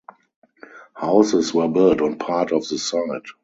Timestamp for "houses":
0.95-1.53